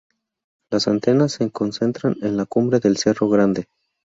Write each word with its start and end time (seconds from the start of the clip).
Las 0.71 0.87
antenas 0.87 1.33
se 1.33 1.51
concentran 1.51 2.15
en 2.23 2.35
la 2.35 2.47
cumbre 2.47 2.79
del 2.79 2.97
Cerro 2.97 3.29
Grande. 3.29 3.67